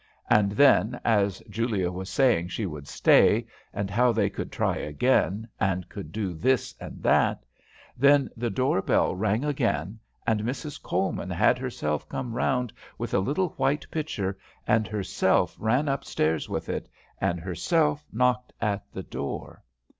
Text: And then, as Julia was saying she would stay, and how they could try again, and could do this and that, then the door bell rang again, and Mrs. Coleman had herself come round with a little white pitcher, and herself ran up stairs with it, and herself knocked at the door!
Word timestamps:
And 0.31 0.53
then, 0.53 0.99
as 1.05 1.43
Julia 1.47 1.91
was 1.91 2.09
saying 2.09 2.47
she 2.47 2.65
would 2.65 2.87
stay, 2.87 3.45
and 3.71 3.87
how 3.91 4.11
they 4.11 4.31
could 4.31 4.51
try 4.51 4.77
again, 4.77 5.47
and 5.59 5.87
could 5.89 6.11
do 6.11 6.33
this 6.33 6.73
and 6.79 7.03
that, 7.03 7.45
then 7.95 8.27
the 8.35 8.49
door 8.49 8.81
bell 8.81 9.13
rang 9.15 9.45
again, 9.45 9.99
and 10.25 10.41
Mrs. 10.41 10.81
Coleman 10.81 11.29
had 11.29 11.59
herself 11.59 12.09
come 12.09 12.33
round 12.33 12.73
with 12.97 13.13
a 13.13 13.19
little 13.19 13.49
white 13.57 13.85
pitcher, 13.91 14.39
and 14.65 14.87
herself 14.87 15.55
ran 15.59 15.87
up 15.87 16.03
stairs 16.03 16.49
with 16.49 16.67
it, 16.67 16.89
and 17.19 17.39
herself 17.39 18.03
knocked 18.11 18.53
at 18.59 18.91
the 18.91 19.03
door! 19.03 19.63